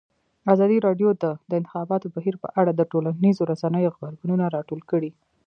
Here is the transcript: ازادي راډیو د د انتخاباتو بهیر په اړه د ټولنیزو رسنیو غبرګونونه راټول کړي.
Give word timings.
ازادي 0.53 0.77
راډیو 0.87 1.09
د 1.23 1.25
د 1.49 1.51
انتخاباتو 1.59 2.07
بهیر 2.15 2.35
په 2.43 2.47
اړه 2.59 2.71
د 2.75 2.81
ټولنیزو 2.91 3.49
رسنیو 3.51 3.93
غبرګونونه 3.95 4.45
راټول 4.55 4.79
کړي. 4.91 5.11